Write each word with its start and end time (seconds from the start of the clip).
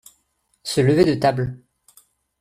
Se 0.63 0.81
lever 0.83 1.05
de 1.05 1.13
table. 1.17 1.61